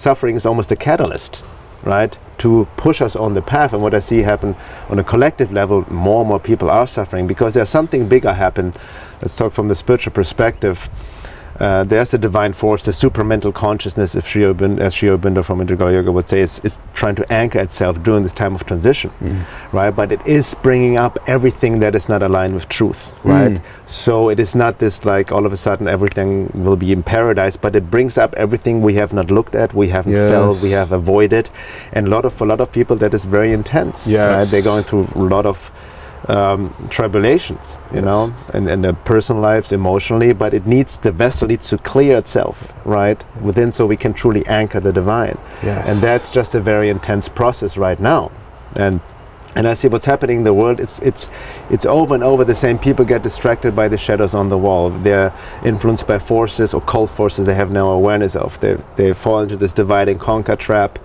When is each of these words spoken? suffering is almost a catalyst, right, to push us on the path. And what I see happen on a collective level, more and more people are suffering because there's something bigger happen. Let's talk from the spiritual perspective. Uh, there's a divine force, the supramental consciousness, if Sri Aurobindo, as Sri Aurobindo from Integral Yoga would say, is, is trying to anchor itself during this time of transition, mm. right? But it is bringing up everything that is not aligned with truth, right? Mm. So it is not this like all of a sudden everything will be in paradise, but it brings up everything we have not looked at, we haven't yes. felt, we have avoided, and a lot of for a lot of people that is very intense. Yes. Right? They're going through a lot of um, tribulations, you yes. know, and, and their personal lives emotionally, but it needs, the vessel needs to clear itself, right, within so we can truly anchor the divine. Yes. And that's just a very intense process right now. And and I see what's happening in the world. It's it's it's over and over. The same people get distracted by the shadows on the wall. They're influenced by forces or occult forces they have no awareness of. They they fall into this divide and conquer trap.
suffering 0.00 0.34
is 0.34 0.46
almost 0.46 0.72
a 0.72 0.76
catalyst, 0.76 1.42
right, 1.82 2.16
to 2.38 2.66
push 2.76 3.02
us 3.02 3.14
on 3.14 3.34
the 3.34 3.42
path. 3.42 3.72
And 3.72 3.82
what 3.82 3.94
I 3.94 4.00
see 4.00 4.22
happen 4.22 4.56
on 4.88 4.98
a 4.98 5.04
collective 5.04 5.52
level, 5.52 5.84
more 5.92 6.20
and 6.20 6.28
more 6.28 6.40
people 6.40 6.70
are 6.70 6.86
suffering 6.86 7.26
because 7.26 7.54
there's 7.54 7.68
something 7.68 8.08
bigger 8.08 8.32
happen. 8.32 8.72
Let's 9.20 9.36
talk 9.36 9.52
from 9.52 9.68
the 9.68 9.74
spiritual 9.74 10.12
perspective. 10.12 10.88
Uh, 11.60 11.84
there's 11.84 12.14
a 12.14 12.18
divine 12.18 12.54
force, 12.54 12.86
the 12.86 12.90
supramental 12.90 13.52
consciousness, 13.52 14.14
if 14.14 14.26
Sri 14.26 14.42
Aurobindo, 14.42 14.80
as 14.80 14.94
Sri 14.94 15.10
Aurobindo 15.10 15.44
from 15.44 15.60
Integral 15.60 15.92
Yoga 15.92 16.10
would 16.10 16.26
say, 16.26 16.40
is, 16.40 16.58
is 16.60 16.78
trying 16.94 17.14
to 17.16 17.30
anchor 17.30 17.60
itself 17.60 18.02
during 18.02 18.22
this 18.22 18.32
time 18.32 18.54
of 18.54 18.64
transition, 18.64 19.10
mm. 19.20 19.44
right? 19.72 19.90
But 19.90 20.10
it 20.10 20.26
is 20.26 20.54
bringing 20.54 20.96
up 20.96 21.18
everything 21.26 21.80
that 21.80 21.94
is 21.94 22.08
not 22.08 22.22
aligned 22.22 22.54
with 22.54 22.66
truth, 22.70 23.12
right? 23.24 23.52
Mm. 23.52 23.62
So 23.86 24.30
it 24.30 24.40
is 24.40 24.54
not 24.54 24.78
this 24.78 25.04
like 25.04 25.32
all 25.32 25.44
of 25.44 25.52
a 25.52 25.56
sudden 25.58 25.86
everything 25.86 26.50
will 26.54 26.76
be 26.76 26.92
in 26.92 27.02
paradise, 27.02 27.58
but 27.58 27.76
it 27.76 27.90
brings 27.90 28.16
up 28.16 28.32
everything 28.34 28.80
we 28.80 28.94
have 28.94 29.12
not 29.12 29.30
looked 29.30 29.54
at, 29.54 29.74
we 29.74 29.88
haven't 29.88 30.14
yes. 30.14 30.30
felt, 30.30 30.62
we 30.62 30.70
have 30.70 30.92
avoided, 30.92 31.50
and 31.92 32.06
a 32.06 32.10
lot 32.10 32.24
of 32.24 32.32
for 32.32 32.44
a 32.44 32.46
lot 32.46 32.62
of 32.62 32.72
people 32.72 32.96
that 32.96 33.12
is 33.12 33.26
very 33.26 33.52
intense. 33.52 34.06
Yes. 34.06 34.18
Right? 34.18 34.48
They're 34.50 34.62
going 34.72 34.84
through 34.84 35.08
a 35.14 35.18
lot 35.18 35.44
of 35.44 35.70
um, 36.30 36.72
tribulations, 36.90 37.78
you 37.90 37.96
yes. 37.96 38.04
know, 38.04 38.34
and, 38.54 38.68
and 38.68 38.84
their 38.84 38.92
personal 38.92 39.42
lives 39.42 39.72
emotionally, 39.72 40.32
but 40.32 40.54
it 40.54 40.66
needs, 40.66 40.96
the 40.98 41.10
vessel 41.10 41.48
needs 41.48 41.68
to 41.70 41.78
clear 41.78 42.16
itself, 42.16 42.72
right, 42.84 43.22
within 43.42 43.72
so 43.72 43.84
we 43.86 43.96
can 43.96 44.14
truly 44.14 44.46
anchor 44.46 44.80
the 44.80 44.92
divine. 44.92 45.36
Yes. 45.62 45.90
And 45.90 45.98
that's 46.00 46.30
just 46.30 46.54
a 46.54 46.60
very 46.60 46.88
intense 46.88 47.28
process 47.28 47.76
right 47.76 47.98
now. 47.98 48.30
And 48.76 49.00
and 49.56 49.66
I 49.66 49.74
see 49.74 49.88
what's 49.88 50.04
happening 50.04 50.38
in 50.38 50.44
the 50.44 50.54
world. 50.54 50.78
It's 50.78 51.00
it's 51.00 51.28
it's 51.70 51.84
over 51.84 52.14
and 52.14 52.22
over. 52.22 52.44
The 52.44 52.54
same 52.54 52.78
people 52.78 53.04
get 53.04 53.22
distracted 53.22 53.74
by 53.74 53.88
the 53.88 53.98
shadows 53.98 54.32
on 54.32 54.48
the 54.48 54.56
wall. 54.56 54.90
They're 54.90 55.32
influenced 55.64 56.06
by 56.06 56.18
forces 56.18 56.72
or 56.72 56.80
occult 56.80 57.10
forces 57.10 57.46
they 57.46 57.54
have 57.54 57.70
no 57.70 57.90
awareness 57.90 58.36
of. 58.36 58.58
They 58.60 58.76
they 58.96 59.12
fall 59.12 59.40
into 59.40 59.56
this 59.56 59.72
divide 59.72 60.08
and 60.08 60.20
conquer 60.20 60.56
trap. 60.56 60.98